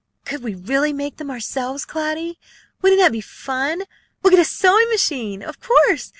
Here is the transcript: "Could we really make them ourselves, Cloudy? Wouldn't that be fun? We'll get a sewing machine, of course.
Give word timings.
"Could 0.25 0.41
we 0.41 0.55
really 0.55 0.93
make 0.93 1.17
them 1.17 1.29
ourselves, 1.29 1.85
Cloudy? 1.85 2.39
Wouldn't 2.81 2.99
that 2.99 3.11
be 3.11 3.21
fun? 3.21 3.83
We'll 4.23 4.31
get 4.31 4.39
a 4.39 4.43
sewing 4.45 4.89
machine, 4.89 5.43
of 5.43 5.59
course. 5.59 6.09